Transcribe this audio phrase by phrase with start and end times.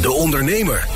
[0.00, 0.88] De Ondernemer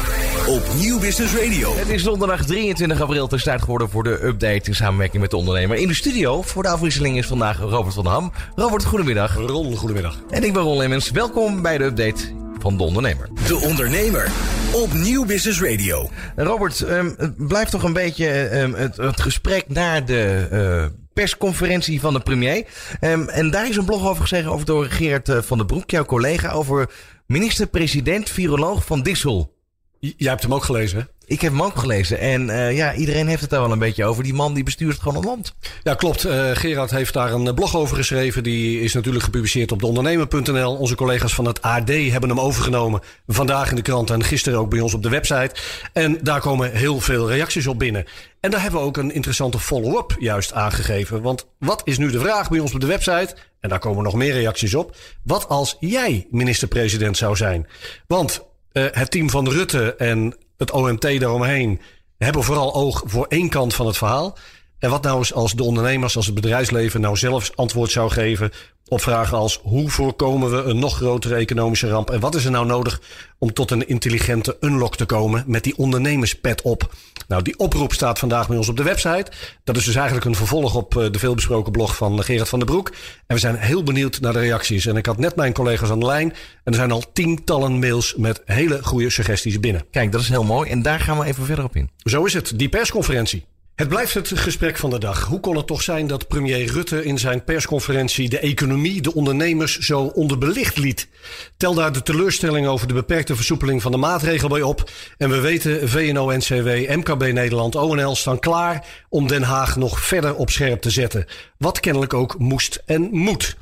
[0.48, 1.76] op Nieuw Business Radio.
[1.76, 3.22] Het is donderdag 23 april.
[3.22, 5.76] Het is tijd geworden voor de update in samenwerking met de ondernemer.
[5.76, 8.32] In de studio voor de afwisseling is vandaag Robert van der Ham.
[8.54, 9.36] Robert, goedemiddag.
[9.36, 10.18] Ron, goedemiddag.
[10.30, 11.10] En ik ben Ron Lemmens.
[11.10, 12.22] Welkom bij de update
[12.58, 13.28] van de ondernemer.
[13.46, 14.30] De Ondernemer
[14.72, 16.10] op Nieuw Business Radio.
[16.36, 22.00] Robert, um, het blijft toch een beetje um, het, het, gesprek naar de uh, persconferentie
[22.00, 22.66] van de premier.
[23.00, 25.90] Um, en daar is een blog over gezegd over door Gerard uh, van der Broek,
[25.90, 26.90] jouw collega, over
[27.32, 29.61] minister-president, viroloog van Dissel.
[30.02, 31.04] Jij hebt hem ook gelezen, hè?
[31.26, 32.18] Ik heb hem ook gelezen.
[32.18, 34.22] En uh, ja, iedereen heeft het daar wel een beetje over.
[34.22, 35.54] Die man die bestuurt gewoon een land.
[35.82, 36.26] Ja, klopt.
[36.26, 38.42] Uh, Gerard heeft daar een blog over geschreven.
[38.42, 40.76] Die is natuurlijk gepubliceerd op deondernemer.nl.
[40.76, 43.00] Onze collega's van het AD hebben hem overgenomen.
[43.26, 45.54] Vandaag in de krant en gisteren ook bij ons op de website.
[45.92, 48.04] En daar komen heel veel reacties op binnen.
[48.40, 51.22] En daar hebben we ook een interessante follow-up juist aangegeven.
[51.22, 53.36] Want wat is nu de vraag bij ons op de website?
[53.60, 54.96] En daar komen nog meer reacties op.
[55.22, 57.66] Wat als jij minister-president zou zijn?
[58.06, 61.80] Want uh, het team van Rutte en het OMT daaromheen
[62.18, 64.38] hebben vooral oog voor één kant van het verhaal.
[64.78, 68.50] En wat nou eens als de ondernemers, als het bedrijfsleven nou zelf antwoord zou geven
[68.88, 72.50] op vragen als hoe voorkomen we een nog grotere economische ramp en wat is er
[72.50, 73.00] nou nodig
[73.38, 76.94] om tot een intelligente unlock te komen met die ondernemerspet op.
[77.28, 79.30] Nou, die oproep staat vandaag bij ons op de website.
[79.64, 82.88] Dat is dus eigenlijk een vervolg op de veelbesproken blog van Gerard van der Broek.
[83.26, 84.86] En we zijn heel benieuwd naar de reacties.
[84.86, 88.14] En ik had net mijn collega's aan de lijn en er zijn al tientallen mails
[88.16, 89.84] met hele goede suggesties binnen.
[89.90, 91.90] Kijk, dat is heel mooi en daar gaan we even verder op in.
[92.04, 93.44] Zo is het, die persconferentie.
[93.74, 95.24] Het blijft het gesprek van de dag.
[95.24, 99.78] Hoe kon het toch zijn dat premier Rutte in zijn persconferentie de economie, de ondernemers
[99.78, 101.08] zo onderbelicht liet?
[101.56, 104.90] Tel daar de teleurstelling over de beperkte versoepeling van de maatregel bij op.
[105.18, 110.50] En we weten, VNO-NCW, MKB Nederland, ONL staan klaar om Den Haag nog verder op
[110.50, 111.26] scherp te zetten.
[111.58, 113.56] Wat kennelijk ook moest en moet.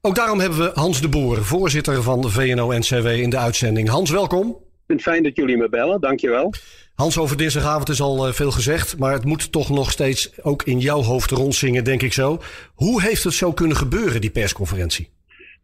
[0.00, 3.88] Ook daarom hebben we Hans de Boer, voorzitter van de VNO-NCW in de uitzending.
[3.88, 4.48] Hans, welkom.
[4.48, 6.54] Ik vind het fijn dat jullie me bellen, dankjewel.
[7.00, 10.78] Hans, over dinsdagavond is al veel gezegd, maar het moet toch nog steeds ook in
[10.78, 12.38] jouw hoofd rondzingen, denk ik zo.
[12.74, 15.10] Hoe heeft het zo kunnen gebeuren, die persconferentie?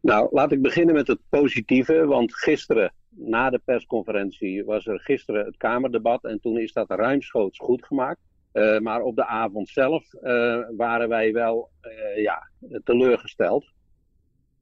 [0.01, 5.45] Nou, laat ik beginnen met het positieve, want gisteren, na de persconferentie, was er gisteren
[5.45, 8.21] het Kamerdebat en toen is dat ruimschoots goed gemaakt.
[8.53, 11.71] Uh, maar op de avond zelf uh, waren wij wel
[12.17, 12.49] ja,
[12.85, 13.67] teleurgesteld.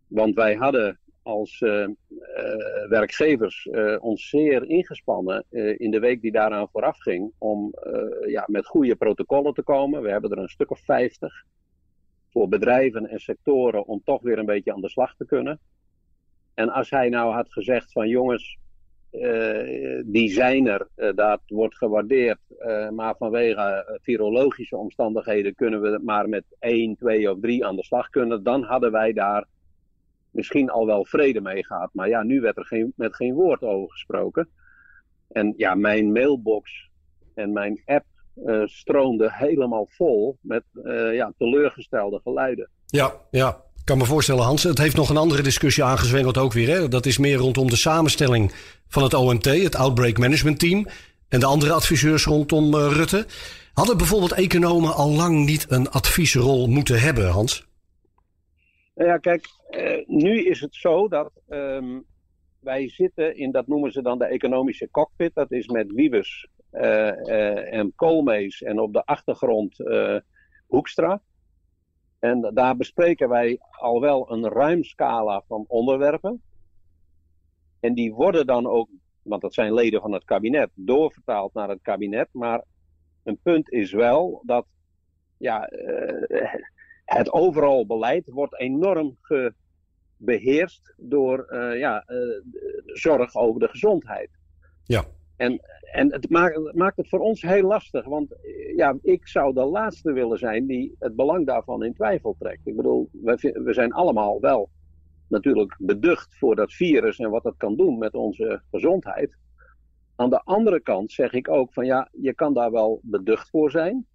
[0.07, 1.89] Want wij hadden als uh, uh,
[2.89, 5.45] werkgevers uh, ons zeer ingespannen
[5.77, 7.75] in de week die daaraan vooraf ging om
[8.27, 10.03] ja, met goede protocollen te komen.
[10.03, 11.45] We hebben er een stuk of vijftig
[12.31, 15.61] voor bedrijven en sectoren om toch weer een beetje aan de slag te kunnen.
[16.55, 18.59] En als hij nou had gezegd van jongens,
[20.05, 22.39] die zijn er, dat wordt gewaardeerd,
[22.91, 28.11] maar vanwege virologische omstandigheden kunnen we maar met één, twee of drie aan de slag
[28.11, 29.47] kunnen, dan hadden wij daar
[30.35, 31.91] misschien al wel vrede mee gaat.
[31.93, 34.49] Maar ja, nu werd er geen, met geen woord over gesproken.
[35.29, 36.91] En ja, mijn mailbox
[37.35, 38.05] en mijn app
[38.37, 42.69] uh, stroomde helemaal vol met uh, ja, teleurgestelde geluiden.
[42.87, 43.63] Ja, ja.
[43.77, 44.63] Ik kan me voorstellen, Hans.
[44.63, 46.69] Het heeft nog een andere discussie aangezwengeld ook weer.
[46.69, 46.89] Hè?
[46.89, 48.53] Dat is meer rondom de samenstelling
[48.89, 50.87] van het OMT, het Outbreak Management Team.
[51.29, 53.27] En de andere adviseurs rondom uh, Rutte.
[53.73, 57.67] Hadden bijvoorbeeld economen al lang niet een adviesrol moeten hebben, Hans?
[58.95, 62.05] Nou ja, kijk, uh, nu is het zo dat um,
[62.61, 65.35] wij zitten in, dat noemen ze dan de economische cockpit.
[65.35, 69.77] Dat is met Wiebes uh, uh, en Koolmees en op de achtergrond
[70.67, 71.23] Hoekstra.
[72.19, 76.43] En daar bespreken wij al wel een ruim scala van onderwerpen.
[77.81, 78.89] En die worden dan ook,
[79.23, 82.29] want dat zijn leden van het kabinet, doorvertaald naar het kabinet.
[82.33, 82.65] Maar
[83.25, 84.67] een punt is wel dat
[85.37, 85.69] ja,
[87.05, 89.17] het overal beleid wordt enorm
[90.17, 92.19] beheerst door uh, ja, uh,
[92.87, 94.31] zorg over de gezondheid.
[94.85, 95.05] Ja.
[95.37, 95.61] En,
[95.93, 98.35] en het, maakt, het maakt het voor ons heel lastig, want
[98.77, 102.67] ja, ik zou de laatste willen zijn die het belang daarvan in twijfel trekt.
[102.67, 104.71] Ik bedoel, we, we zijn allemaal wel
[105.29, 109.37] natuurlijk beducht voor dat virus en wat dat kan doen met onze gezondheid.
[110.17, 113.71] Aan de andere kant zeg ik ook van ja, je kan daar wel beducht voor
[113.71, 114.07] zijn.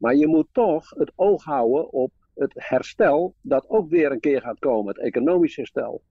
[0.00, 4.40] Maar je moet toch het oog houden op het herstel dat ook weer een keer
[4.40, 6.02] gaat komen, het economisch herstel.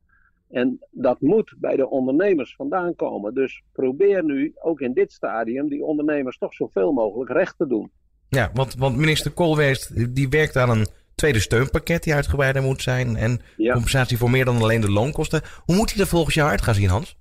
[0.50, 3.34] En dat moet bij de ondernemers vandaan komen.
[3.34, 7.92] Dus probeer nu ook in dit stadium die ondernemers toch zoveel mogelijk recht te doen.
[8.28, 13.16] Ja, want, want minister Koolwees die werkt aan een tweede steunpakket die uitgebreider moet zijn.
[13.16, 13.74] En ja.
[13.74, 15.42] compensatie voor meer dan alleen de loonkosten.
[15.66, 17.18] Hoe moet hij er volgens jou uit gaan zien, Hans?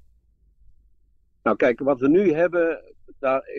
[1.43, 2.81] Nou kijk, wat we nu hebben,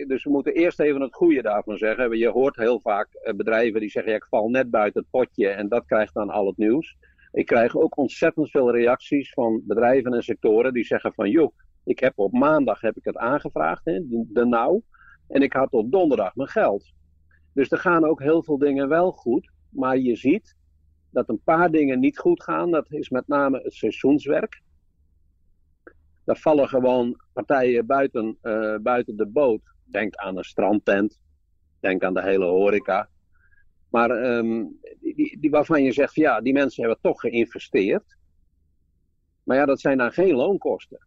[0.06, 2.18] dus we moeten eerst even het goede daarvan zeggen.
[2.18, 5.48] Je hoort heel vaak uh, bedrijven die zeggen: ja, ik val net buiten het potje
[5.48, 6.96] en dat krijgt dan al het nieuws.
[7.32, 11.98] Ik krijg ook ontzettend veel reacties van bedrijven en sectoren die zeggen: van joh, Ik
[11.98, 14.82] heb op maandag heb ik het aangevraagd, hè, de, nou.
[15.28, 16.92] En ik had tot donderdag mijn geld.
[17.54, 19.50] Dus er gaan ook heel veel dingen wel goed.
[19.68, 20.56] Maar je ziet
[21.10, 22.70] dat een paar dingen niet goed gaan.
[22.70, 24.62] Dat is met name het seizoenswerk.
[26.24, 29.60] Daar vallen gewoon partijen buiten, uh, buiten de boot.
[29.84, 31.20] Denk aan een strandtent.
[31.80, 33.08] Denk aan de hele horeca.
[33.90, 38.16] Maar um, die, waarvan je zegt, ja, die mensen hebben toch geïnvesteerd.
[39.42, 41.06] Maar ja, dat zijn dan geen loonkosten.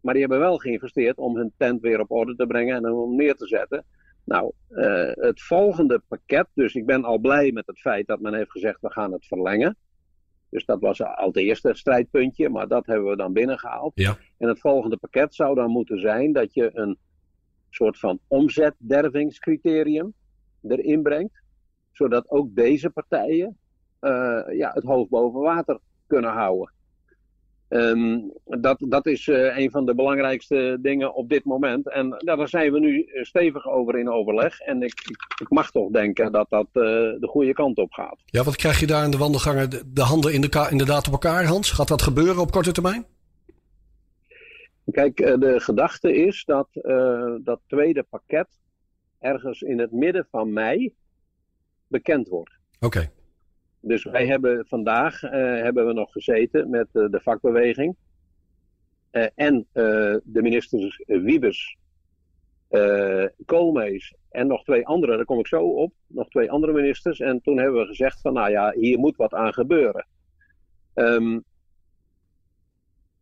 [0.00, 3.16] Maar die hebben wel geïnvesteerd om hun tent weer op orde te brengen en hem
[3.16, 3.84] neer te zetten.
[4.24, 8.34] Nou, uh, het volgende pakket, dus ik ben al blij met het feit dat men
[8.34, 9.76] heeft gezegd we gaan het verlengen.
[10.52, 13.92] Dus dat was al het eerste strijdpuntje, maar dat hebben we dan binnengehaald.
[13.94, 14.16] Ja.
[14.38, 16.98] En het volgende pakket zou dan moeten zijn dat je een
[17.70, 20.14] soort van omzetdervingscriterium
[20.62, 21.42] erin brengt.
[21.92, 23.58] Zodat ook deze partijen
[24.00, 26.72] uh, ja, het hoofd boven water kunnen houden.
[27.72, 31.90] Um, dat, dat is uh, een van de belangrijkste dingen op dit moment.
[31.90, 34.60] En nou, daar zijn we nu stevig over in overleg.
[34.60, 38.22] En ik, ik, ik mag toch denken dat dat uh, de goede kant op gaat.
[38.24, 39.70] Ja, wat krijg je daar in de wandelgangen?
[39.70, 41.70] De, de handen in de inderdaad op elkaar, Hans?
[41.70, 43.06] Gaat dat gebeuren op korte termijn?
[44.90, 46.68] Kijk, de gedachte is dat
[47.44, 48.48] dat tweede pakket
[49.18, 50.94] ergens in het midden van mei
[51.88, 52.52] bekend wordt.
[52.80, 52.86] Oké.
[52.86, 53.10] Okay.
[53.84, 57.96] Dus wij hebben vandaag uh, hebben we nog gezeten met uh, de vakbeweging.
[59.12, 61.76] Uh, en de ministers Wiebes,
[63.44, 67.20] Koolmees en nog twee andere, daar kom ik zo op, nog twee andere ministers.
[67.20, 70.06] En toen hebben we gezegd van nou ja, hier moet wat aan gebeuren.
[70.94, 71.44] Um,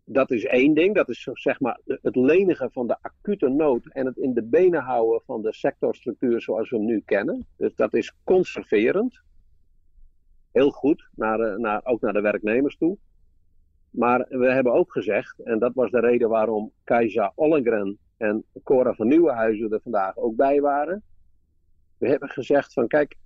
[0.04, 4.06] dat is één ding, dat is zeg maar het lenigen van de acute nood en
[4.06, 7.46] het in de benen houden van de sectorstructuur zoals we hem nu kennen.
[7.56, 9.20] Dus dat is conserverend
[10.52, 12.98] heel goed, naar, naar, ook naar de werknemers toe.
[13.90, 18.94] Maar we hebben ook gezegd, en dat was de reden waarom Kajsa Ollengren en Cora
[18.94, 21.02] van Nieuwenhuizen er vandaag ook bij waren.
[21.98, 23.16] We hebben gezegd van kijk,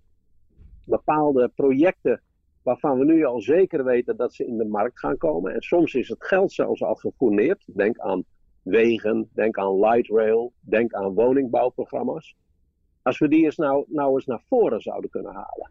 [0.84, 2.22] bepaalde projecten
[2.62, 5.54] waarvan we nu al zeker weten dat ze in de markt gaan komen.
[5.54, 7.64] En soms is het geld zelfs al gefourneerd.
[7.66, 8.24] Denk aan
[8.62, 12.36] wegen, denk aan light rail, denk aan woningbouwprogramma's.
[13.02, 15.70] Als we die eens nou, nou eens naar voren zouden kunnen halen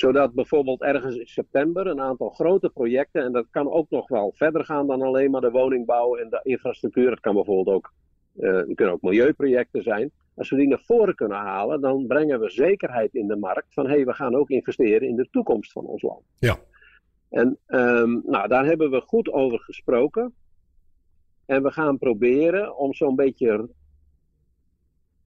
[0.00, 4.32] zodat bijvoorbeeld ergens in september een aantal grote projecten, en dat kan ook nog wel
[4.34, 7.10] verder gaan dan alleen maar de woningbouw en de infrastructuur.
[7.10, 7.92] Het kan bijvoorbeeld ook,
[8.36, 10.10] uh, kunnen ook milieuprojecten zijn.
[10.34, 13.86] Als we die naar voren kunnen halen, dan brengen we zekerheid in de markt van
[13.86, 16.22] hé, hey, we gaan ook investeren in de toekomst van ons land.
[16.38, 16.58] Ja.
[17.30, 20.34] En um, nou, daar hebben we goed over gesproken.
[21.46, 23.68] En we gaan proberen om zo'n beetje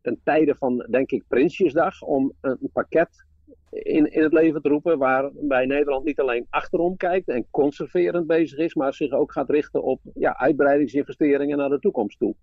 [0.00, 3.24] ten tijde van, denk ik, Prinsjesdag, om een pakket
[3.70, 4.98] in, in het leven te roepen.
[4.98, 9.82] Waarbij Nederland niet alleen achterom kijkt en conserverend bezig is, maar zich ook gaat richten
[9.82, 12.34] op ja, uitbreidingsinvesteringen naar de toekomst toe.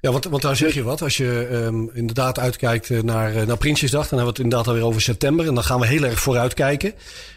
[0.00, 1.02] Ja, want, want daar zeg je wat.
[1.02, 5.00] Als je um, inderdaad uitkijkt naar, naar Prinsjesdag, dan hebben we het inderdaad alweer over
[5.00, 5.46] september.
[5.46, 6.94] En dan gaan we heel erg vooruit kijken.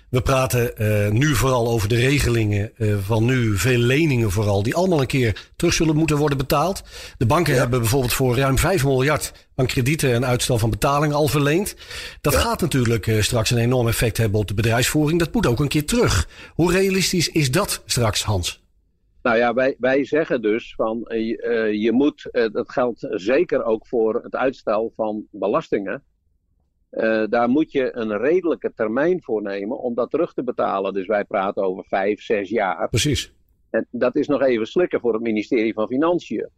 [0.09, 4.75] We praten uh, nu vooral over de regelingen uh, van nu, veel leningen vooral, die
[4.75, 6.83] allemaal een keer terug zullen moeten worden betaald.
[7.17, 7.59] De banken ja.
[7.59, 11.75] hebben bijvoorbeeld voor ruim 5 miljard aan kredieten en uitstel van betalingen al verleend.
[12.21, 12.39] Dat ja.
[12.39, 15.19] gaat natuurlijk uh, straks een enorm effect hebben op de bedrijfsvoering.
[15.19, 16.27] Dat moet ook een keer terug.
[16.53, 18.65] Hoe realistisch is dat straks, Hans?
[19.21, 23.87] Nou ja, wij, wij zeggen dus van uh, je moet, uh, dat geldt zeker ook
[23.87, 26.03] voor het uitstel van belastingen.
[26.91, 30.93] Uh, daar moet je een redelijke termijn voor nemen om dat terug te betalen.
[30.93, 32.89] Dus wij praten over vijf, zes jaar.
[32.89, 33.33] Precies.
[33.69, 36.49] En dat is nog even slikken voor het ministerie van Financiën.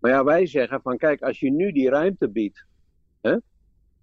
[0.00, 2.66] Maar ja, wij zeggen van kijk, als je nu die ruimte biedt.
[3.20, 3.36] Hè,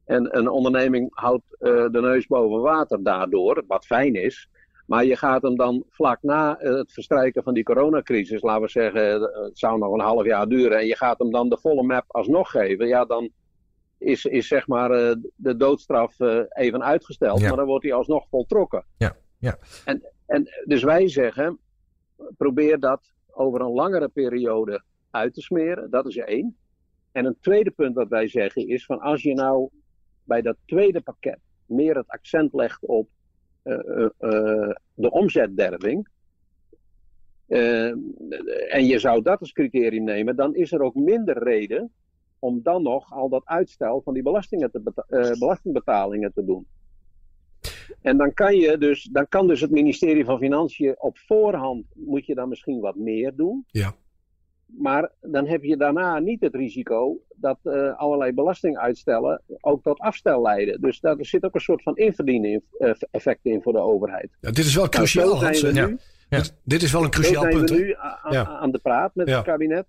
[0.05, 4.49] en een onderneming houdt de neus boven water daardoor, wat fijn is.
[4.85, 9.21] Maar je gaat hem dan vlak na het verstrijken van die coronacrisis, laten we zeggen,
[9.21, 12.05] het zou nog een half jaar duren, en je gaat hem dan de volle map
[12.07, 13.29] alsnog geven, ja, dan
[13.97, 14.89] is, is zeg maar
[15.35, 17.47] de doodstraf even uitgesteld, ja.
[17.47, 18.85] maar dan wordt hij alsnog voltrokken.
[18.97, 19.57] Ja, ja.
[19.85, 21.59] En, en dus wij zeggen,
[22.37, 26.57] probeer dat over een langere periode uit te smeren, dat is één.
[27.11, 29.69] En een tweede punt wat wij zeggen is van als je nou
[30.23, 33.09] bij dat tweede pakket meer het accent legt op
[34.93, 36.07] de omzetderving.
[38.69, 41.91] En je zou dat als criterium nemen, dan is er ook minder reden
[42.39, 46.67] om dan nog al dat uitstel van die belastingen te belastingbetalingen te doen.
[48.01, 52.25] En dan kan, je dus, dan kan dus het ministerie van Financiën op voorhand, moet
[52.25, 53.65] je dan misschien wat meer doen.
[53.67, 53.95] Ja.
[54.65, 60.41] Maar dan heb je daarna niet het risico dat uh, allerlei belastinguitstellen ook tot afstel
[60.41, 60.81] leiden.
[60.81, 62.63] Dus daar zit ook een soort van inverdiening
[63.11, 64.37] effect in voor de overheid.
[64.41, 65.61] Ja, dit is wel cruciaal, nou, Hans.
[65.61, 65.87] Ja.
[66.29, 67.69] Dit, dit is wel een cruciaal punt.
[67.69, 67.95] we nu
[68.33, 69.35] aan de praat met Ja.
[69.35, 69.85] het kabinet.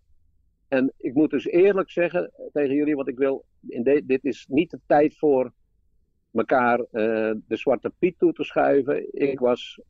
[0.68, 4.46] En ik moet dus eerlijk zeggen tegen jullie, want ik wil, in de- dit is
[4.48, 5.52] niet de tijd voor
[6.32, 6.84] elkaar eh,
[7.46, 9.06] de zwarte piet toe te schuiven.
[9.20, 9.80] Ik was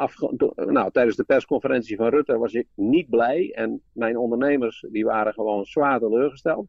[0.00, 3.52] afge- nou, tijdens de persconferentie van Rutte was ik niet blij.
[3.54, 6.66] En mijn ondernemers die waren gewoon zwaar teleurgesteld.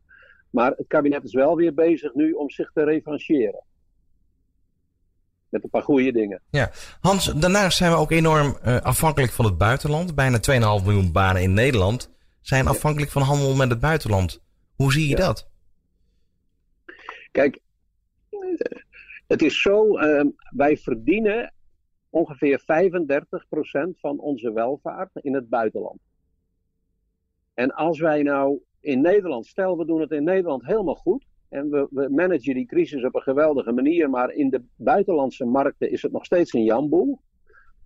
[0.49, 3.63] Maar het kabinet is wel weer bezig nu om zich te revancheren.
[5.49, 6.41] Met een paar goede dingen.
[7.01, 10.15] Hans, daarnaast zijn we ook enorm eh, afhankelijk van het buitenland.
[10.15, 10.39] Bijna
[10.79, 12.11] 2,5 miljoen banen in Nederland
[12.41, 14.41] zijn afhankelijk van handel met het buitenland.
[14.75, 15.25] Hoe zie je Ja.
[15.25, 15.49] dat?
[17.31, 17.59] Kijk,
[19.27, 21.53] het is zo, ehm, wij verdienen
[22.11, 22.63] ongeveer 35%
[23.99, 25.99] van onze welvaart in het buitenland.
[27.53, 31.25] En als wij nou in Nederland, stel we doen het in Nederland helemaal goed.
[31.49, 35.91] En we, we managen die crisis op een geweldige manier, maar in de buitenlandse markten
[35.91, 37.19] is het nog steeds een jamboel.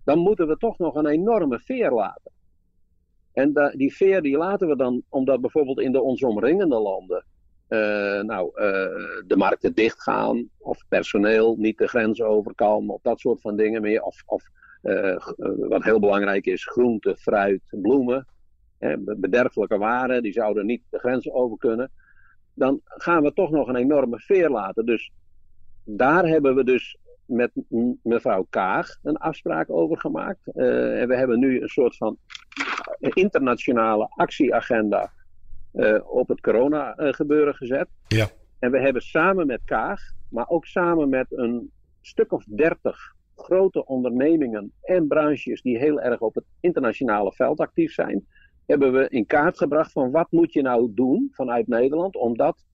[0.04, 2.32] Dan moeten we toch nog een enorme veer laten.
[3.32, 7.24] En die veer die laten we dan, omdat bijvoorbeeld in de ons omringende landen
[7.68, 13.20] eh, nou, eh, de markten dichtgaan, of personeel niet de grens over kan, of dat
[13.20, 14.02] soort van dingen meer.
[14.02, 14.44] Of, of
[14.82, 15.16] eh,
[15.58, 18.26] wat heel belangrijk is, groente, fruit, bloemen,
[18.78, 21.90] hè, be- bederfelijke waren, die zouden niet de grens over kunnen.
[22.54, 24.86] Dan gaan we toch nog een enorme veer laten.
[24.86, 25.12] Dus
[25.84, 27.50] daar hebben we dus met
[28.02, 30.46] mevrouw Kaag een afspraak over gemaakt.
[30.46, 32.18] En we hebben nu een soort van
[32.98, 35.12] internationale actieagenda
[36.06, 37.88] op het corona-gebeuren gezet.
[38.08, 38.28] Ja.
[38.58, 43.86] En we hebben samen met Kaag, maar ook samen met een stuk of dertig grote
[43.86, 48.26] ondernemingen en branches die heel erg op het internationale veld actief zijn,
[48.66, 52.64] hebben we in kaart gebracht van wat moet je nou doen vanuit Nederland om dat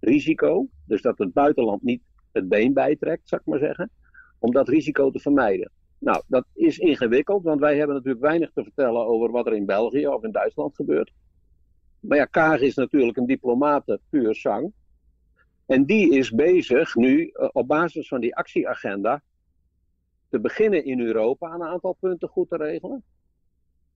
[0.00, 2.02] risico, dus dat het buitenland niet
[2.32, 3.90] het been bijtrekt, zou ik maar zeggen,
[4.38, 5.70] om dat risico te vermijden.
[5.98, 9.66] Nou, dat is ingewikkeld, want wij hebben natuurlijk weinig te vertellen over wat er in
[9.66, 11.12] België of in Duitsland gebeurt.
[12.02, 14.72] Maar ja, Kaag is natuurlijk een diplomate puur zang.
[15.66, 19.22] En die is bezig nu eh, op basis van die actieagenda
[20.28, 23.04] te beginnen in Europa een aantal punten goed te regelen.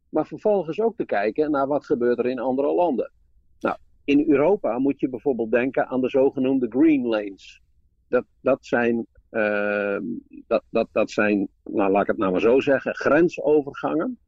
[0.09, 3.13] Maar vervolgens ook te kijken naar wat gebeurt er in andere landen.
[3.61, 7.63] Nou, in Europa moet je bijvoorbeeld denken aan de zogenoemde green lanes.
[8.09, 9.99] Dat, dat zijn, eh,
[10.47, 14.19] dat, dat, dat zijn, nou laat ik het nou maar zo zeggen, grensovergangen.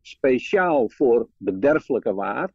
[0.00, 2.52] Speciaal voor bederfelijke waar.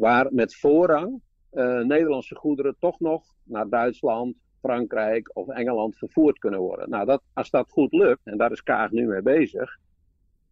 [0.00, 6.60] Waar met voorrang eh, Nederlandse goederen toch nog naar Duitsland, Frankrijk of Engeland vervoerd kunnen
[6.60, 6.90] worden.
[6.90, 9.78] Nou, dat, als dat goed lukt, en daar is Kaag nu mee bezig,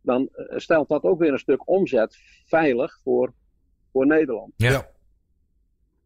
[0.01, 3.33] dan eh, stelt dat ook weer een stuk omzet veilig voor,
[3.93, 4.53] voor Nederland.
[4.57, 4.71] Ja.
[4.71, 4.89] Ja.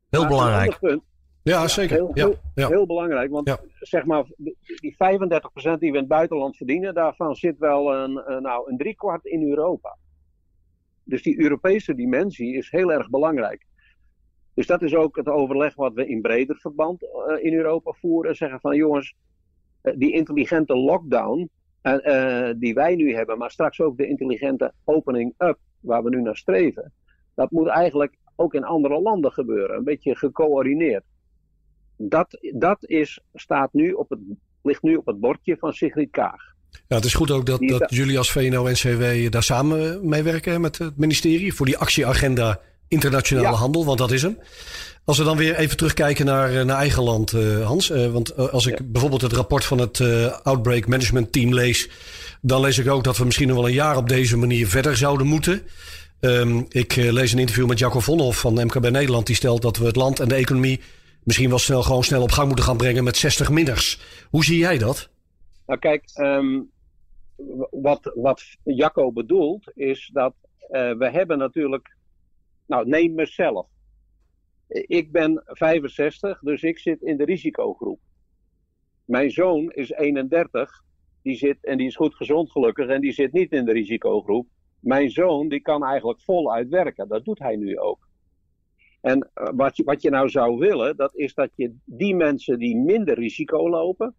[0.08, 0.78] Heel belangrijk.
[0.78, 1.02] punt,
[1.42, 1.96] Ja, zeker.
[1.96, 2.68] heel- ja, ja.
[2.68, 3.58] Heel belangrijk, want Ja.
[3.80, 8.32] zeg maar, die die 35% die we in het buitenland verdienen, daarvan zit wel een,
[8.32, 9.96] een, nou, een driekwart in Europa.
[11.04, 13.66] Dus die Europese dimensie is heel erg belangrijk.
[14.54, 18.36] Dus dat is ook het overleg wat we in breder verband eh, in Europa voeren.
[18.36, 19.14] Zeggen van jongens,
[19.80, 21.50] eh, die intelligente lockdown
[21.82, 26.20] eh, die wij nu hebben, maar straks ook de intelligente opening up waar we nu
[26.20, 26.92] naar streven.
[27.34, 31.04] Dat moet eigenlijk ook in andere landen gebeuren, een beetje gecoördineerd.
[31.96, 34.20] Dat, dat is, staat nu op het,
[34.62, 36.54] ligt nu op het bordje van Sigrid Kaag.
[36.88, 40.78] Ja, het is goed ook dat, dat jullie als VNO-NCW daar samen mee werken met
[40.78, 43.54] het ministerie voor die actieagenda internationale Ja.
[43.54, 44.38] handel, want dat is hem.
[45.04, 47.90] Als we dan weer even terugkijken naar, eh, naar eigen land, eh, Hans.
[47.90, 50.00] eh, want als ik bijvoorbeeld het rapport van het
[50.42, 51.88] Outbreak Management Team lees,
[52.40, 54.96] dan lees ik ook dat we misschien nog wel een jaar op deze manier verder
[54.96, 55.62] zouden moeten.
[56.20, 59.26] Ehm, ik lees een interview met Jacco Vonhoff van MKB Nederland.
[59.26, 60.80] Die stelt dat we het land en de economie
[61.22, 63.98] misschien wel snel, gewoon snel op gang moeten gaan brengen met 60 minners.
[64.30, 65.08] Hoe zie jij dat?
[65.72, 66.62] Nou kijk, ehm,
[67.70, 71.96] wat, wat Jacco bedoelt is dat eh, we hebben natuurlijk,
[72.66, 73.66] nou neem mezelf.
[74.68, 78.00] Ik ben 65, dus ik zit in de risicogroep.
[79.04, 80.82] Mijn zoon is 31,
[81.22, 84.48] die zit, en die is goed gezond gelukkig, en die zit niet in de risicogroep.
[84.80, 88.08] Mijn zoon die kan eigenlijk voluit werken, dat doet hij nu ook.
[89.00, 92.58] En eh, wat je, wat je nou zou willen, dat is dat je die mensen
[92.58, 94.14] die minder risico lopen,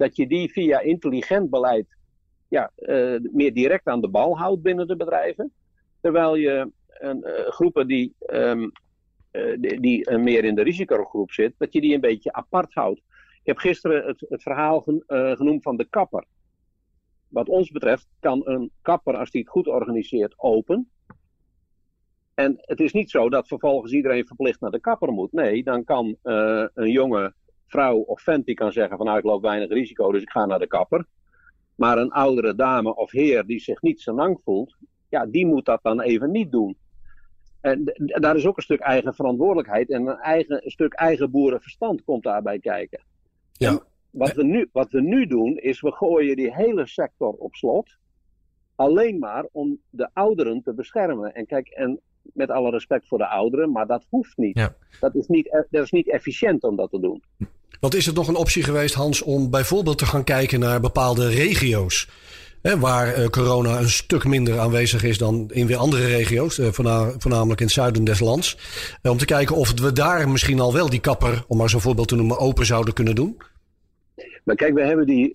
[0.00, 1.96] dat je die via intelligent beleid
[2.48, 5.52] ja, eh, meer direct aan de bal houdt binnen de bedrijven.
[6.00, 8.68] Terwijl je een, eh, groepen die, ehm,
[9.30, 12.98] eh, die, die meer in de risicogroep zit, dat je die een beetje apart houdt.
[13.42, 15.04] Ik heb gisteren het, het verhaal gen-
[15.36, 16.24] genoemd van de kapper.
[17.28, 20.90] Wat ons betreft kan een kapper, als die het goed organiseert, open.
[22.34, 25.32] En het is niet zo dat vervolgens iedereen verplicht naar de kapper moet.
[25.32, 26.16] Nee, dan kan
[26.74, 27.34] een jonge
[27.70, 30.46] vrouw of vent die kan zeggen van nou ik loop weinig risico, dus ik ga
[30.46, 31.06] naar de kapper.
[31.74, 34.76] Maar een oudere dame of heer die zich niet zo lang voelt,
[35.08, 36.76] ja, die moet dat dan even niet doen.
[37.60, 42.04] En daar is ook een stuk eigen verantwoordelijkheid en een, eigen, een stuk eigen boerenverstand
[42.04, 43.02] komt daarbij kijken.
[43.52, 43.80] Ja.
[44.10, 47.98] wat, we nu, wat we nu doen, is we gooien die hele sector op slot.
[48.74, 51.34] Alleen maar om de ouderen te beschermen.
[51.34, 54.58] En kijk, en met alle respect voor de ouderen, maar dat hoeft niet.
[54.58, 54.74] Ja.
[55.00, 57.22] Dat, is niet e- dat is niet efficiënt om dat te doen.
[57.80, 61.28] Want is het nog een optie geweest, Hans, om bijvoorbeeld te gaan kijken naar bepaalde
[61.28, 62.08] regio's?
[62.62, 66.66] Hè, waar eh, corona een stuk minder aanwezig is dan in weer andere regio's, eh,
[66.66, 68.58] voorna- voornamelijk in het zuiden des lands.
[69.02, 71.80] Eh, om te kijken of we daar misschien al wel die kapper, om maar zo'n
[71.80, 73.36] voorbeeld te noemen, open zouden kunnen doen.
[74.44, 75.30] Maar kijk, we hebben die,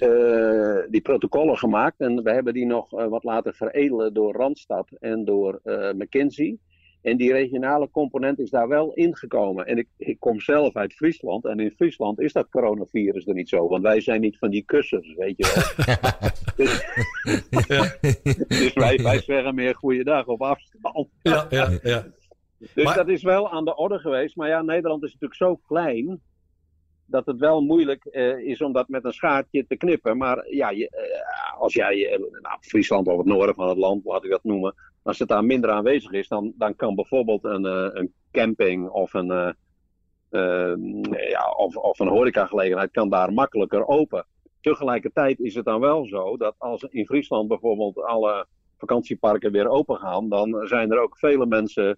[0.89, 5.59] die protocollen gemaakt en we hebben die nog wat laten veredelen door Randstad en door
[5.97, 6.57] McKinsey.
[7.05, 9.65] En die regionale component is daar wel ingekomen.
[9.65, 11.45] En ik, ik kom zelf uit Friesland.
[11.45, 13.67] En in Friesland is dat coronavirus er niet zo.
[13.67, 15.95] Want wij zijn niet van die kussens, weet je wel.
[16.55, 16.93] dus
[18.47, 21.07] dus wij, wij zeggen meer goeiedag op afstand.
[21.21, 22.05] Ja, ja, ja.
[22.73, 24.35] Dus Maar- dat is wel aan de orde geweest.
[24.35, 26.21] Maar ja, Nederland is natuurlijk zo klein.
[27.05, 30.17] Dat het wel moeilijk eh, is om dat met een schaartje te knippen.
[30.17, 34.05] Maar ja, je, eh, als jij, eh, nou, Friesland of het noorden van het land,
[34.05, 34.75] laat ik dat noemen.
[35.05, 39.13] Als het daar minder aanwezig is, dan, dan kan bijvoorbeeld een, eh, een camping of
[39.13, 39.51] een, eh,
[40.29, 40.77] eh,
[41.29, 44.25] ja, of, of een horecagelegenheid kan daar makkelijker open.
[44.61, 48.47] Tegelijkertijd is het dan wel zo dat als in Friesland bijvoorbeeld alle
[48.77, 51.97] vakantieparken weer open gaan, dan zijn er ook vele mensen,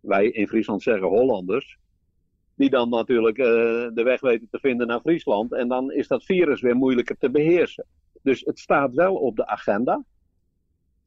[0.00, 1.78] wij in Friesland zeggen Hollanders,
[2.54, 3.36] die dan natuurlijk
[3.94, 5.52] de weg weten te vinden naar Friesland.
[5.52, 7.86] En dan is dat virus weer moeilijker te beheersen.
[8.22, 10.04] Dus het staat wel op de agenda.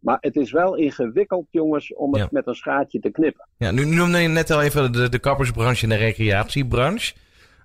[0.03, 2.27] Maar het is wel ingewikkeld, jongens, om het Ja.
[2.31, 3.47] met een schaartje te knippen.
[3.57, 7.13] Ja, nu noemde je net al even de, de kappersbranche en de recreatiebranche.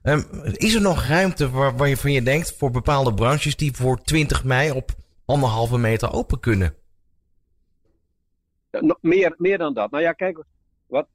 [0.03, 0.21] Ehm,
[0.53, 4.01] is er nog ruimte waar, waar je van je denkt voor bepaalde branches die voor
[4.03, 4.91] 20 mei op
[5.25, 6.75] anderhalve meter open kunnen?
[8.71, 9.91] Ja, meer, meer dan dat.
[9.91, 10.45] Nou ja, kijk,
[10.87, 11.09] wat,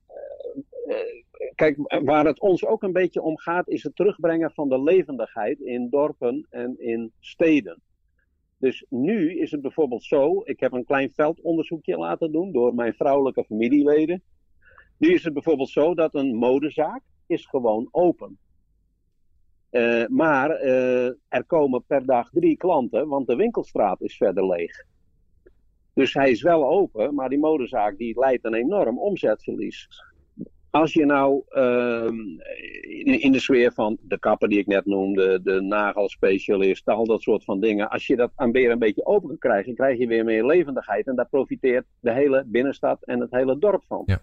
[0.87, 4.69] eh, eh, kijk, waar het ons ook een beetje om gaat, is het terugbrengen van
[4.69, 7.81] de levendigheid in dorpen en in steden.
[8.63, 12.93] Dus nu is het bijvoorbeeld zo, ik heb een klein veldonderzoekje laten doen door mijn
[12.93, 14.23] vrouwelijke familieleden.
[14.97, 18.37] Nu is het bijvoorbeeld zo dat een modezaak is gewoon open.
[19.69, 24.85] Eh, maar eh, er komen per dag drie klanten, want de winkelstraat is verder leeg.
[25.93, 29.87] Dus hij is wel open, maar die modezaak die leidt een enorm omzetverlies.
[30.73, 32.19] Als je nou ehm,
[32.81, 37.21] in, in de sfeer van de kapper die ik net noemde, de nagelspecialist, al dat
[37.21, 40.07] soort van dingen, als je dat aan weer een beetje open kan krijgen, krijg je
[40.07, 41.07] weer meer levendigheid.
[41.07, 44.03] En daar profiteert de hele binnenstad en het hele dorp van.
[44.05, 44.21] Ja.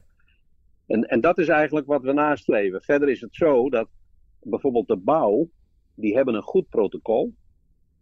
[0.86, 2.82] En, en dat is eigenlijk wat we nastreven.
[2.82, 3.88] Verder is het zo dat
[4.42, 5.48] bijvoorbeeld de bouw,
[5.94, 7.32] die hebben een goed protocol.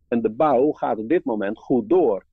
[0.09, 2.25] En de bouw gaat op dit moment goed door.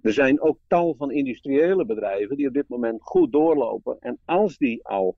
[0.00, 3.96] Er zijn ook tal van industriële bedrijven die op dit moment goed doorlopen.
[4.00, 5.16] En als die al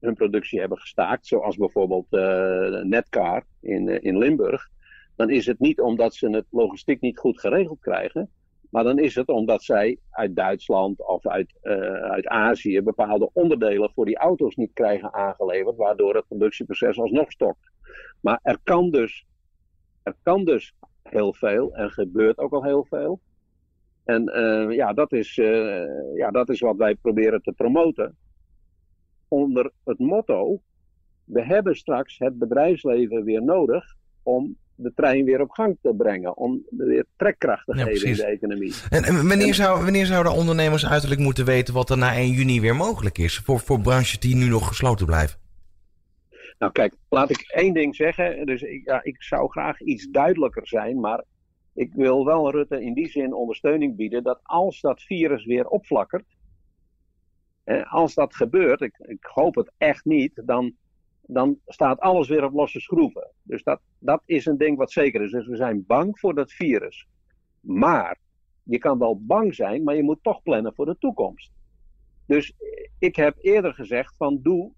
[0.00, 4.68] hun productie hebben gestaakt, zoals bijvoorbeeld eh, Netcar in, eh, in Limburg,
[5.16, 8.30] dan is het niet omdat ze het logistiek niet goed geregeld krijgen,
[8.70, 13.90] maar dan is het omdat zij uit Duitsland of uit, eh, uit Azië bepaalde onderdelen
[13.90, 17.70] voor die auto's niet krijgen aangeleverd, waardoor het productieproces alsnog stokt.
[18.20, 19.26] Maar er kan dus,
[20.02, 23.20] er kan dus heel veel en gebeurt ook al heel veel.
[24.04, 24.24] En
[24.72, 25.34] ja, dat is,
[26.14, 28.16] ja, dat is wat wij proberen te promoten.
[29.30, 30.60] Onder het motto:
[31.24, 36.36] we hebben straks het bedrijfsleven weer nodig om de trein weer op gang te brengen.
[36.36, 38.74] Om weer trekkracht te Ja, geven in de economie.
[38.90, 42.60] En, en wanneer, zou, wanneer zouden ondernemers uiterlijk moeten weten wat er na 1 juni
[42.60, 43.38] weer mogelijk is?
[43.38, 45.38] Voor, voor branches die nu nog gesloten blijven.
[46.58, 48.46] Nou, kijk, laat ik één ding zeggen.
[48.46, 51.24] Dus ik, ja, ik zou graag iets duidelijker zijn, maar
[51.74, 56.24] ik wil wel Rutte in die zin ondersteuning bieden dat als dat virus weer opflakkert,
[57.88, 60.72] als dat gebeurt, ik, ik hoop het echt niet, dan,
[61.20, 63.30] dan staat alles weer op losse schroeven.
[63.42, 65.30] Dus dat, dat is een ding wat zeker is.
[65.30, 67.06] Dus we zijn bang voor dat virus.
[67.60, 68.18] Maar
[68.62, 71.50] je kan wel bang zijn, maar je moet toch plannen voor de toekomst.
[72.26, 72.52] Dus
[72.98, 74.72] ik heb eerder gezegd van doe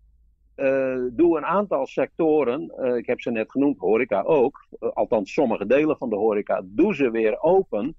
[0.54, 5.32] eh, doe een aantal sectoren, eh, ik heb ze net genoemd, horeca ook, eh, althans
[5.32, 7.94] sommige delen van de horeca, doe ze weer open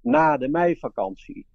[0.00, 1.46] na de meivakantie.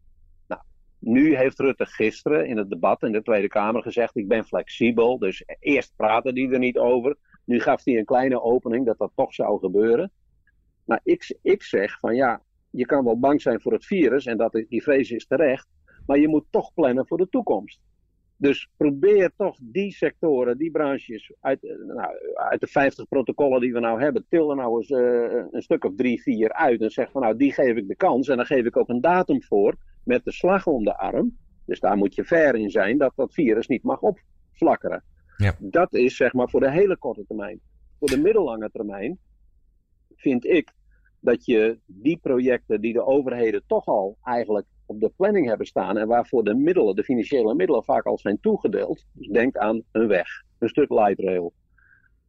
[1.04, 5.20] Nu heeft Rutte gisteren in het debat in de Tweede Kamer gezegd, ik ben flexibel,
[5.20, 9.12] dus eerst praten die er niet over, nu gaf hij een kleine opening dat dat
[9.16, 10.12] toch zou gebeuren.
[10.86, 14.38] Maar ik, ik zeg van ja, je kan wel bang zijn voor het virus en
[14.38, 15.68] dat, die vrees is terecht,
[16.06, 17.80] maar je moet toch plannen voor de toekomst.
[18.38, 23.80] Dus probeer toch die sectoren, die branches, uit, nou, uit de 50 protocollen die we
[23.80, 26.82] nou hebben, til er nou eens uh, een stuk of drie, vier uit.
[26.82, 28.28] En zeg van nou, die geef ik de kans.
[28.28, 29.76] En dan geef ik ook een datum voor
[30.12, 31.38] met de slag om de arm.
[31.66, 35.04] Dus daar moet je ver in zijn dat dat virus niet mag opflakkeren.
[35.38, 35.56] Ja.
[35.60, 37.60] Dat is zeg maar voor de hele korte termijn.
[38.00, 39.18] Voor de middellange termijn
[40.16, 40.74] vind ik
[41.20, 45.98] dat je die projecten die de overheden toch al eigenlijk op de planning hebben staan
[45.98, 49.06] en waarvoor de middelen, de financiële middelen vaak al zijn toegedeeld.
[49.14, 50.28] Dus denk aan een weg,
[50.60, 51.54] een stuk light rail.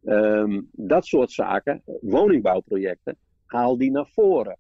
[0.05, 3.16] Ehm, dat soort zaken, woningbouwprojecten,
[3.47, 4.57] haal die naar voren.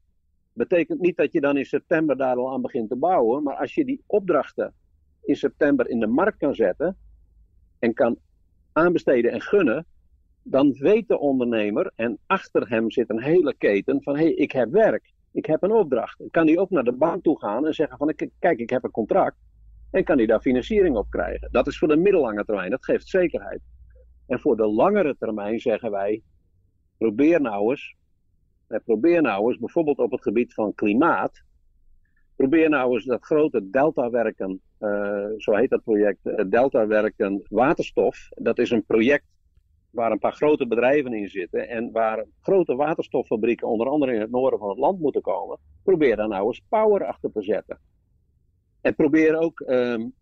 [0.52, 3.74] Betekent niet dat je dan in september daar al aan begint te bouwen, maar als
[3.74, 4.74] je die opdrachten
[5.24, 6.96] in september in de markt kan zetten
[7.78, 8.18] en kan
[8.72, 9.86] aanbesteden en gunnen,
[10.42, 14.52] dan weet de ondernemer, en achter hem zit een hele keten van hé, hey, ik
[14.52, 16.22] heb werk, ik heb een opdracht.
[16.30, 18.90] Kan hij ook naar de bank toe gaan en zeggen van kijk, ik heb een
[18.90, 19.36] contract.
[19.90, 21.48] En kan hij daar financiering op krijgen.
[21.50, 23.60] Dat is voor de middellange termijn, dat geeft zekerheid.
[24.26, 26.22] En voor de langere termijn zeggen wij,
[26.98, 27.96] probeer nou eens,
[28.80, 31.42] probeer nou eens bijvoorbeeld op het gebied van klimaat,
[32.36, 38.28] probeer nou eens dat grote deltawerken, uh, zo heet dat project, uh, deltawerken waterstof.
[38.28, 39.24] Dat is een project
[39.90, 44.30] waar een paar grote bedrijven in zitten en waar grote waterstoffabrieken, onder andere in het
[44.30, 47.78] noorden van het land, moeten komen, probeer daar nou eens power achter te zetten.
[48.80, 50.14] En probeer ook um,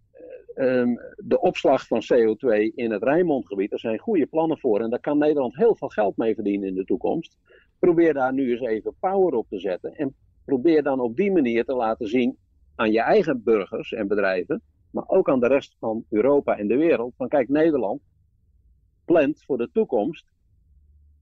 [0.54, 3.72] um, de opslag van CO2 in het Rijnmondgebied.
[3.72, 6.74] Er zijn goede plannen voor en daar kan Nederland heel veel geld mee verdienen in
[6.74, 7.36] de toekomst.
[7.78, 9.94] Probeer daar nu eens even power op te zetten.
[9.94, 12.36] En probeer dan op die manier te laten zien
[12.74, 16.76] aan je eigen burgers en bedrijven, maar ook aan de rest van Europa en de
[16.76, 18.00] wereld: van kijk, Nederland
[19.04, 20.26] plant voor de toekomst,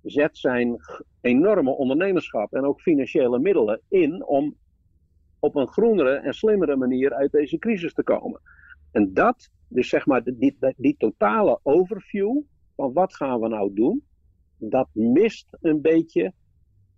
[0.02, 0.76] zet zijn
[1.20, 4.56] enorme ondernemerschap en ook financiële middelen in om
[5.38, 8.40] op een groenere en slimmere manier uit deze crisis te komen.
[8.98, 12.40] En dat, dus zeg maar, die, die totale overview
[12.76, 14.02] van wat gaan we nou doen,
[14.56, 16.32] dat mist een beetje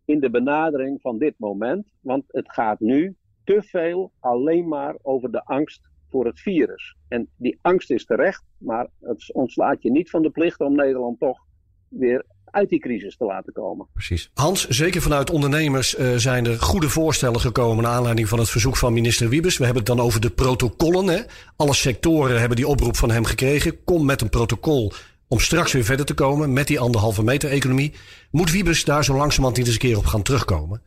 [0.04, 1.92] in de benadering van dit moment.
[2.00, 6.96] Want het gaat nu te veel alleen maar over de angst voor het virus.
[7.08, 11.18] En die angst is terecht, maar het ontslaat je niet van de plicht om Nederland
[11.18, 11.46] toch
[11.88, 13.86] weer uit die crisis te laten komen.
[13.92, 14.30] Precies.
[14.34, 18.76] Hans, zeker vanuit ondernemers uh, zijn er goede voorstellen gekomen naar aanleiding van het verzoek
[18.76, 19.58] van minister Wiebes.
[19.58, 21.06] We hebben het dan over de protocollen.
[21.06, 21.20] Hè?
[21.56, 23.84] Alle sectoren hebben die oproep van hem gekregen.
[23.84, 24.92] Kom met een protocol
[25.28, 27.92] om straks weer verder te komen met die anderhalve meter economie.
[28.30, 30.82] Moet Wiebes daar zo langzamerhand niet eens een keer op gaan terugkomen?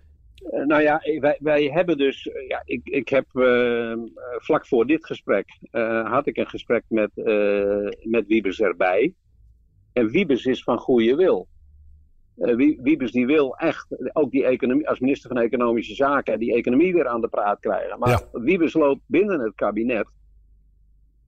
[0.54, 3.94] Uh, nou ja, wij, wij hebben dus, ja, ik, ik heb uh,
[4.38, 5.46] vlak voor dit gesprek,
[6.04, 7.12] had ik een gesprek met,
[8.04, 9.14] met Wiebes erbij.
[9.94, 11.48] En Wiebes is van goede wil.
[12.36, 17.08] Wiebes die wil echt ook die economie, als minister van Economische Zaken, die economie weer
[17.08, 18.00] aan de praat krijgen.
[18.00, 18.40] Maar ja.
[18.40, 20.08] Wiebes loopt binnen het kabinet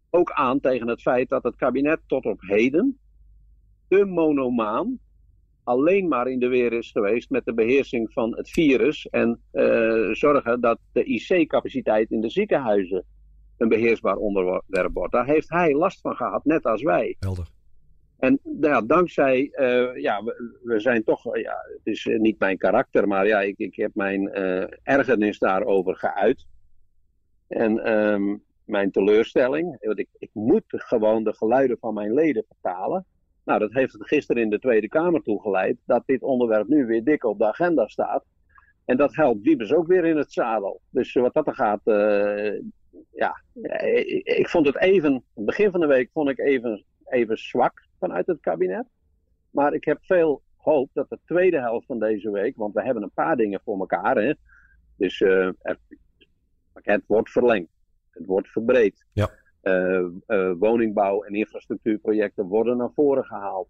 [0.10, 3.00] ook aan tegen het feit dat het kabinet tot op heden
[3.88, 5.00] te monomaan
[5.64, 10.12] alleen maar in de weer is geweest met de beheersing van het virus en uh,
[10.12, 13.06] zorgen dat de IC-capaciteit in de ziekenhuizen
[13.58, 15.12] een beheersbaar onderwerp wordt.
[15.12, 17.16] Daar heeft hij last van gehad, net als wij.
[17.20, 17.48] Helder.
[18.20, 20.24] En ja, dankzij, uh, ja,
[20.64, 24.30] we, zijn toch, ja, het is niet mijn karakter, maar ja, ik, ik heb mijn
[24.84, 26.46] ergernis daarover geuit.
[27.48, 33.06] En um, mijn teleurstelling, want ik, ik moet gewoon de geluiden van mijn leden vertalen.
[33.44, 37.24] Nou, dat heeft gisteren in de Tweede Kamer toegeleid dat dit onderwerp nu weer dik
[37.24, 38.24] op de agenda staat.
[38.86, 40.82] En dat helpt Wiebes ook weer in het zadel.
[40.90, 41.82] Dus wat dat er gaat,
[43.12, 43.42] ja,
[43.84, 48.28] ik, ik, vond het even, begin van de week vond ik even, even zwak vanuit
[48.28, 48.86] het kabinet.
[49.50, 53.04] Maar ik heb veel hoop dat de tweede helft van deze week, want we hebben
[53.04, 54.34] een paar dingen voor elkaar, hè.
[54.98, 55.80] Dus uh, het
[56.74, 57.72] pakket wordt verlengd,
[58.10, 59.06] het wordt verbreed.
[59.14, 59.30] Ja.
[59.64, 63.68] Uh, uh, woningbouw en infrastructuurprojecten worden naar voren gehaald.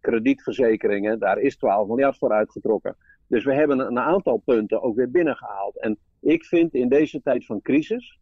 [0.00, 2.96] Kredietverzekeringen, daar is 12 miljard voor uitgetrokken.
[3.26, 5.80] Dus we hebben een aantal punten ook weer binnengehaald.
[5.80, 8.18] En ik vind in deze tijd van crisis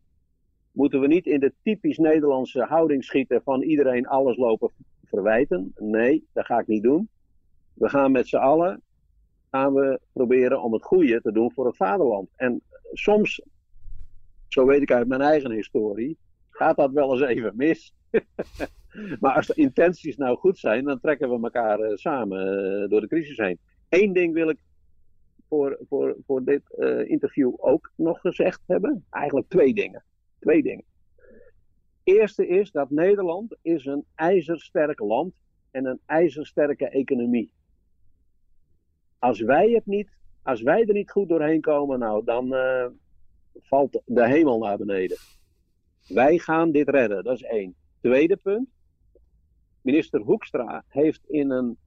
[0.72, 4.70] moeten we niet in de typisch Nederlandse houding schieten van iedereen alles lopen
[5.12, 5.72] verwijten.
[5.76, 7.08] Nee, dat ga ik niet doen.
[7.74, 8.82] We gaan met z'n allen
[9.50, 12.28] gaan we proberen om het goede te doen voor het vaderland.
[12.36, 13.42] En soms,
[14.48, 16.18] zo weet ik uit mijn eigen historie,
[16.50, 17.94] gaat dat wel eens even mis.
[19.20, 22.46] maar als de intenties nou goed zijn, dan trekken we elkaar uh, samen
[22.82, 23.58] uh, door de crisis heen.
[23.88, 24.58] Eén ding wil ik
[25.48, 29.04] voor, voor, voor dit uh, interview ook nog gezegd hebben.
[29.10, 30.04] Eigenlijk twee dingen.
[30.38, 30.84] Twee dingen.
[32.04, 35.34] Eerste is dat Nederland is een ijzersterk land
[35.70, 37.52] en een ijzersterke economie.
[39.18, 40.08] Als wij het niet,
[40.42, 42.48] als wij er niet goed doorheen komen, nou, dan
[43.60, 45.16] valt de hemel naar beneden.
[46.08, 47.74] Wij gaan dit redden, dat is één.
[48.00, 48.68] Tweede punt.
[49.80, 51.78] Minister Hoekstra heeft in een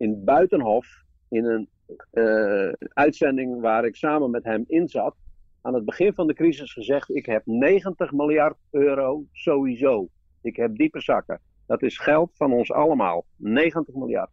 [0.00, 0.86] in Buitenhof,
[1.28, 1.68] in een
[2.12, 5.16] uh, uitzending waar ik samen met hem in zat,
[5.62, 10.08] aan het begin van de crisis gezegd: Ik heb 90 miljard euro sowieso.
[10.42, 11.40] Ik heb diepe zakken.
[11.66, 13.24] Dat is geld van ons allemaal.
[13.36, 14.30] 90 miljard.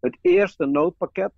[0.00, 1.32] Het eerste noodpakket,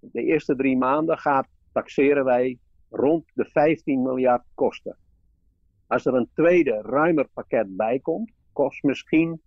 [0.00, 2.58] de eerste drie maanden, gaat, taxeren wij
[2.90, 4.96] rond de 15 miljard kosten.
[5.86, 9.40] Als er een tweede, ruimer pakket bij komt, kost misschien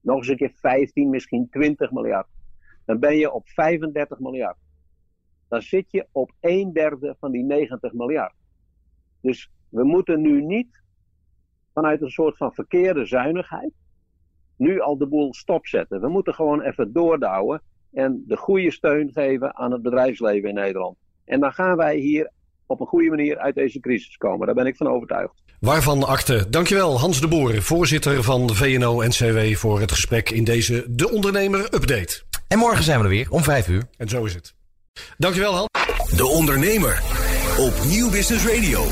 [0.00, 2.26] nog eens een keer 15, misschien 20 miljard.
[2.84, 4.56] Dan ben je op 35 miljard.
[5.48, 8.34] Dan zit je op een derde van die 90 miljard.
[9.20, 10.82] Dus we moeten nu niet
[11.74, 13.72] vanuit een soort van verkeerde zuinigheid
[14.56, 16.00] nu al de boel stopzetten.
[16.00, 20.96] We moeten gewoon even doordouwen en de goede steun geven aan het bedrijfsleven in Nederland.
[21.24, 22.30] En dan gaan wij hier
[22.66, 24.46] op een goede manier uit deze crisis komen.
[24.46, 25.42] Daar ben ik van overtuigd.
[25.60, 26.46] Waarvan akte.
[26.50, 31.60] Dankjewel Hans de Boer, voorzitter van de VNO-NCW voor het gesprek in deze De Ondernemer
[31.60, 32.22] Update.
[32.48, 33.82] En morgen zijn we er weer om vijf uur.
[33.96, 34.57] En zo is het.
[35.16, 35.68] Dankjewel Hans.
[36.16, 37.02] De Ondernemer
[37.58, 38.86] op Nieuw Business Radio.